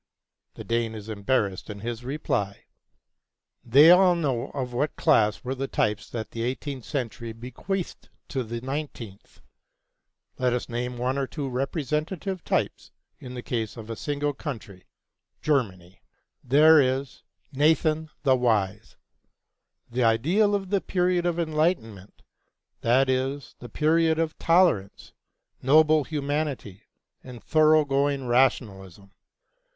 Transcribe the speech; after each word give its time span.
The 0.55 0.63
Dane 0.63 0.95
is 0.95 1.09
embarrassed 1.09 1.69
in 1.69 1.81
his 1.81 2.03
reply. 2.03 2.65
They 3.63 3.91
all 3.91 4.15
know 4.15 4.47
of 4.49 4.73
what 4.73 4.95
class 4.95 5.43
were 5.43 5.53
the 5.53 5.67
types 5.67 6.09
that 6.09 6.31
the 6.31 6.41
eighteenth 6.41 6.85
century 6.85 7.33
bequeathed 7.33 8.09
to 8.29 8.43
the 8.43 8.61
nineteenth. 8.61 9.41
Let 10.39 10.53
us 10.53 10.67
name 10.67 10.97
one 10.97 11.19
or 11.19 11.27
two 11.27 11.47
representative 11.47 12.43
types 12.43 12.89
in 13.19 13.35
the 13.35 13.43
case 13.43 13.77
of 13.77 13.91
a 13.91 13.95
single 13.95 14.33
country, 14.33 14.87
Germany. 15.39 16.01
There 16.43 16.81
is 16.81 17.21
'Nathan 17.53 18.09
the 18.23 18.35
Wise,' 18.35 18.95
the 19.87 20.03
ideal 20.03 20.55
of 20.55 20.71
the 20.71 20.81
period 20.81 21.27
of 21.27 21.37
enlightenment; 21.39 22.23
that 22.79 23.07
is, 23.07 23.53
the 23.59 23.69
period 23.69 24.17
of 24.17 24.35
tolerance, 24.39 25.13
noble 25.61 26.05
humanity, 26.05 26.85
and 27.23 27.43
thorough 27.43 27.85
going 27.85 28.25
rationalism. 28.25 29.11